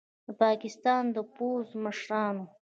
[0.25, 2.45] د پاکستان د پوځ مشرانو